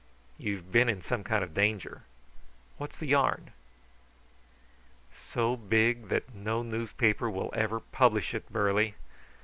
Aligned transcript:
You've 0.39 0.71
been 0.71 0.89
in 0.89 1.03
some 1.03 1.23
kind 1.23 1.43
of 1.43 1.53
danger. 1.53 2.05
What's 2.77 2.97
the 2.97 3.05
yarn?" 3.05 3.51
"So 5.13 5.55
big 5.55 6.07
that 6.09 6.33
no 6.33 6.63
newspaper 6.63 7.29
will 7.29 7.51
ever 7.53 7.79
publish 7.79 8.33
it, 8.33 8.51
Burly. 8.51 8.95